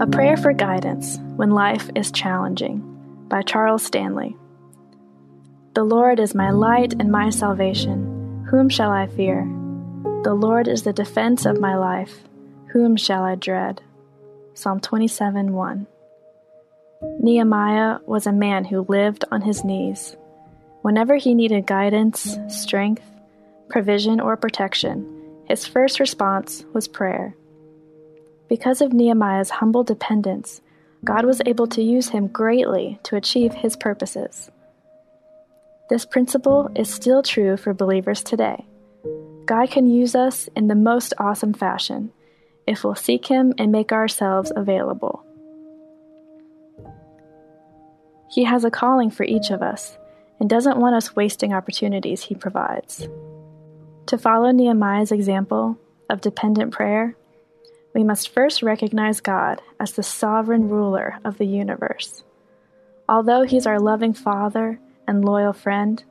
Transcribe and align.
A 0.00 0.08
Prayer 0.08 0.36
for 0.36 0.52
Guidance 0.52 1.18
When 1.36 1.50
Life 1.50 1.88
is 1.94 2.10
Challenging 2.10 2.80
by 3.28 3.42
Charles 3.42 3.84
Stanley. 3.84 4.36
The 5.74 5.84
Lord 5.84 6.18
is 6.18 6.34
my 6.34 6.50
light 6.50 6.94
and 6.94 7.12
my 7.12 7.30
salvation. 7.30 8.44
Whom 8.50 8.68
shall 8.68 8.90
I 8.90 9.06
fear? 9.06 9.44
The 10.24 10.34
Lord 10.34 10.66
is 10.66 10.82
the 10.82 10.92
defense 10.92 11.46
of 11.46 11.60
my 11.60 11.76
life. 11.76 12.24
Whom 12.72 12.96
shall 12.96 13.22
I 13.22 13.36
dread? 13.36 13.82
Psalm 14.54 14.80
27 14.80 15.52
1. 15.52 15.86
Nehemiah 17.20 17.98
was 18.04 18.26
a 18.26 18.32
man 18.32 18.64
who 18.64 18.86
lived 18.88 19.24
on 19.30 19.42
his 19.42 19.64
knees. 19.64 20.16
Whenever 20.82 21.14
he 21.14 21.34
needed 21.34 21.68
guidance, 21.68 22.36
strength, 22.48 23.08
provision, 23.68 24.18
or 24.18 24.36
protection, 24.36 25.06
his 25.46 25.64
first 25.64 26.00
response 26.00 26.64
was 26.72 26.88
prayer. 26.88 27.36
Because 28.54 28.80
of 28.80 28.92
Nehemiah's 28.92 29.50
humble 29.50 29.82
dependence, 29.82 30.60
God 31.04 31.24
was 31.24 31.42
able 31.44 31.66
to 31.66 31.82
use 31.82 32.10
him 32.10 32.28
greatly 32.28 33.00
to 33.02 33.16
achieve 33.16 33.52
his 33.52 33.74
purposes. 33.74 34.48
This 35.90 36.04
principle 36.04 36.70
is 36.76 36.88
still 36.88 37.24
true 37.24 37.56
for 37.56 37.74
believers 37.74 38.22
today. 38.22 38.64
God 39.44 39.72
can 39.72 39.90
use 39.90 40.14
us 40.14 40.48
in 40.54 40.68
the 40.68 40.76
most 40.76 41.14
awesome 41.18 41.52
fashion 41.52 42.12
if 42.64 42.84
we'll 42.84 42.94
seek 42.94 43.26
Him 43.26 43.54
and 43.58 43.72
make 43.72 43.90
ourselves 43.90 44.52
available. 44.54 45.24
He 48.30 48.44
has 48.44 48.64
a 48.64 48.70
calling 48.70 49.10
for 49.10 49.24
each 49.24 49.50
of 49.50 49.62
us 49.62 49.98
and 50.38 50.48
doesn't 50.48 50.78
want 50.78 50.94
us 50.94 51.16
wasting 51.16 51.52
opportunities 51.52 52.22
He 52.22 52.36
provides. 52.36 53.08
To 54.06 54.16
follow 54.16 54.52
Nehemiah's 54.52 55.10
example 55.10 55.76
of 56.08 56.20
dependent 56.20 56.72
prayer, 56.72 57.16
we 57.94 58.02
must 58.02 58.28
first 58.28 58.62
recognize 58.62 59.20
God 59.20 59.62
as 59.78 59.92
the 59.92 60.02
sovereign 60.02 60.68
ruler 60.68 61.18
of 61.24 61.38
the 61.38 61.46
universe. 61.46 62.24
Although 63.08 63.42
He's 63.42 63.66
our 63.66 63.78
loving 63.78 64.12
Father 64.12 64.80
and 65.06 65.24
loyal 65.24 65.52
friend, 65.52 66.02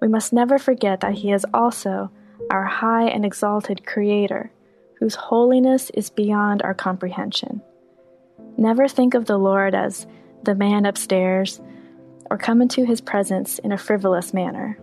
we 0.00 0.08
must 0.08 0.32
never 0.32 0.58
forget 0.58 1.00
that 1.00 1.14
He 1.14 1.32
is 1.32 1.46
also 1.54 2.10
our 2.50 2.64
high 2.64 3.08
and 3.08 3.24
exalted 3.24 3.86
Creator, 3.86 4.50
whose 4.98 5.14
holiness 5.14 5.90
is 5.94 6.10
beyond 6.10 6.60
our 6.62 6.74
comprehension. 6.74 7.62
Never 8.58 8.86
think 8.86 9.14
of 9.14 9.24
the 9.24 9.38
Lord 9.38 9.74
as 9.74 10.06
the 10.42 10.54
man 10.54 10.84
upstairs 10.84 11.60
or 12.30 12.36
come 12.36 12.60
into 12.60 12.84
His 12.84 13.00
presence 13.00 13.58
in 13.58 13.72
a 13.72 13.78
frivolous 13.78 14.34
manner. 14.34 14.78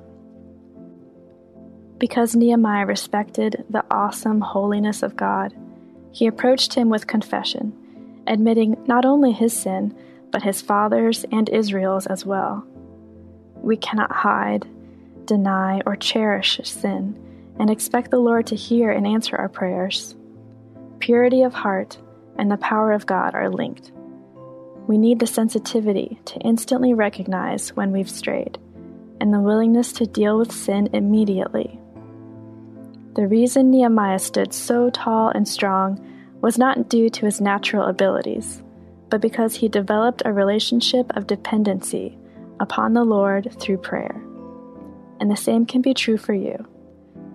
Because 1.99 2.35
Nehemiah 2.35 2.85
respected 2.85 3.65
the 3.69 3.83
awesome 3.91 4.41
holiness 4.41 5.03
of 5.03 5.17
God, 5.17 5.53
he 6.11 6.27
approached 6.27 6.73
him 6.73 6.89
with 6.89 7.07
confession, 7.07 7.73
admitting 8.27 8.77
not 8.87 9.05
only 9.05 9.31
his 9.31 9.53
sin, 9.53 9.95
but 10.31 10.43
his 10.43 10.61
father's 10.61 11.25
and 11.31 11.49
Israel's 11.49 12.07
as 12.07 12.25
well. 12.25 12.65
We 13.55 13.77
cannot 13.77 14.11
hide, 14.11 14.67
deny, 15.25 15.81
or 15.85 15.95
cherish 15.95 16.59
sin 16.63 17.15
and 17.59 17.69
expect 17.69 18.11
the 18.11 18.19
Lord 18.19 18.47
to 18.47 18.55
hear 18.55 18.91
and 18.91 19.05
answer 19.05 19.35
our 19.35 19.49
prayers. 19.49 20.15
Purity 20.99 21.43
of 21.43 21.53
heart 21.53 21.97
and 22.37 22.49
the 22.49 22.57
power 22.57 22.93
of 22.93 23.05
God 23.05 23.35
are 23.35 23.49
linked. 23.49 23.91
We 24.87 24.97
need 24.97 25.19
the 25.19 25.27
sensitivity 25.27 26.19
to 26.25 26.39
instantly 26.39 26.93
recognize 26.93 27.75
when 27.75 27.91
we've 27.91 28.09
strayed, 28.09 28.57
and 29.19 29.33
the 29.33 29.39
willingness 29.39 29.93
to 29.93 30.07
deal 30.07 30.37
with 30.37 30.51
sin 30.51 30.89
immediately. 30.93 31.79
The 33.15 33.27
reason 33.27 33.71
Nehemiah 33.71 34.19
stood 34.19 34.53
so 34.53 34.89
tall 34.89 35.29
and 35.29 35.47
strong 35.47 36.05
was 36.41 36.57
not 36.57 36.89
due 36.89 37.09
to 37.09 37.25
his 37.25 37.41
natural 37.41 37.87
abilities, 37.87 38.61
but 39.09 39.21
because 39.21 39.55
he 39.55 39.67
developed 39.67 40.21
a 40.25 40.33
relationship 40.33 41.11
of 41.17 41.27
dependency 41.27 42.17
upon 42.59 42.93
the 42.93 43.03
Lord 43.03 43.55
through 43.59 43.77
prayer. 43.77 44.21
And 45.19 45.29
the 45.29 45.35
same 45.35 45.65
can 45.65 45.81
be 45.81 45.93
true 45.93 46.17
for 46.17 46.33
you. 46.33 46.65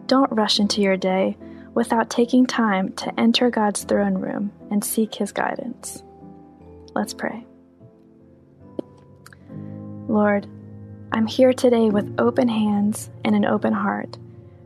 Don't 0.07 0.33
rush 0.33 0.61
into 0.61 0.81
your 0.81 0.97
day 0.97 1.37
without 1.75 2.09
taking 2.09 2.47
time 2.47 2.93
to 2.93 3.21
enter 3.21 3.51
God's 3.51 3.85
throne 3.85 4.15
room 4.15 4.53
and 4.71 4.85
seek 4.85 5.15
His 5.15 5.33
guidance. 5.33 6.03
Let's 6.95 7.13
pray. 7.13 7.45
Lord, 10.09 10.47
I'm 11.13 11.27
here 11.27 11.53
today 11.53 11.91
with 11.91 12.15
open 12.19 12.49
hands 12.49 13.11
and 13.25 13.35
an 13.35 13.45
open 13.45 13.73
heart, 13.73 14.17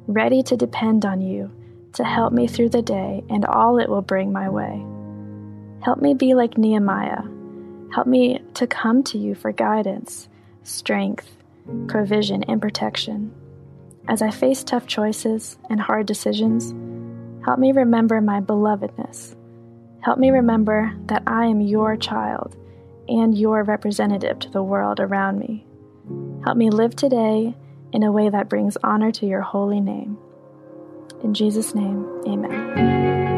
ready 0.08 0.42
to 0.42 0.56
depend 0.56 1.04
on 1.04 1.20
you 1.20 1.50
to 1.92 2.02
help 2.02 2.32
me 2.32 2.48
through 2.48 2.70
the 2.70 2.80
day 2.80 3.22
and 3.28 3.44
all 3.44 3.78
it 3.78 3.90
will 3.90 4.02
bring 4.02 4.32
my 4.32 4.48
way. 4.48 4.82
Help 5.84 6.00
me 6.00 6.14
be 6.14 6.32
like 6.34 6.56
Nehemiah. 6.56 7.22
Help 7.94 8.06
me 8.06 8.40
to 8.54 8.66
come 8.66 9.02
to 9.04 9.18
you 9.18 9.34
for 9.34 9.52
guidance, 9.52 10.28
strength, 10.62 11.36
provision, 11.88 12.42
and 12.44 12.60
protection. 12.60 13.32
As 14.08 14.22
I 14.22 14.30
face 14.30 14.64
tough 14.64 14.86
choices 14.86 15.58
and 15.68 15.78
hard 15.78 16.06
decisions, 16.06 16.74
help 17.44 17.58
me 17.58 17.72
remember 17.72 18.22
my 18.22 18.40
belovedness. 18.40 19.36
Help 20.00 20.18
me 20.18 20.30
remember 20.30 20.90
that 21.06 21.22
I 21.26 21.46
am 21.46 21.60
your 21.60 21.96
child 21.96 22.56
and 23.08 23.36
your 23.36 23.62
representative 23.62 24.38
to 24.38 24.50
the 24.50 24.62
world 24.62 25.00
around 25.00 25.38
me. 25.38 25.66
Help 26.44 26.56
me 26.56 26.70
live 26.70 26.96
today 26.96 27.54
in 27.92 28.02
a 28.02 28.12
way 28.12 28.28
that 28.28 28.48
brings 28.48 28.76
honor 28.82 29.10
to 29.12 29.26
your 29.26 29.42
holy 29.42 29.80
name. 29.80 30.18
In 31.22 31.34
Jesus' 31.34 31.74
name, 31.74 32.06
amen. 32.26 33.37